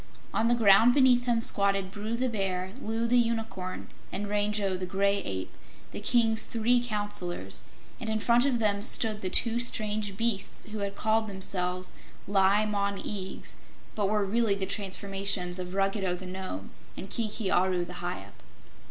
On 0.33 0.47
the 0.47 0.55
ground 0.55 0.95
beneath 0.95 1.27
him 1.27 1.41
squatted 1.41 1.91
Bru 1.91 2.15
the 2.17 2.27
Bear, 2.27 2.71
Loo 2.81 3.05
the 3.05 3.19
Unicorn, 3.19 3.87
and 4.11 4.27
Rango 4.27 4.75
the 4.75 4.87
Gray 4.87 5.17
Ape, 5.17 5.53
the 5.91 5.99
King's 5.99 6.45
three 6.45 6.83
Counselors, 6.83 7.61
and 7.99 8.09
in 8.09 8.17
front 8.19 8.43
of 8.47 8.57
them 8.57 8.81
stood 8.81 9.21
the 9.21 9.29
two 9.29 9.59
strange 9.59 10.17
beasts 10.17 10.65
who 10.69 10.79
had 10.79 10.95
called 10.95 11.27
themselves 11.27 11.93
Li 12.27 12.65
Mon 12.65 12.97
Eags, 12.97 13.53
but 13.93 14.09
were 14.09 14.25
really 14.25 14.55
the 14.55 14.65
transformations 14.65 15.59
of 15.59 15.75
Ruggedo 15.75 16.15
the 16.15 16.25
Nome, 16.25 16.71
and 16.97 17.07
Kiki 17.07 17.51
Aru 17.51 17.85
the 17.85 18.01
Hyup. 18.01 18.41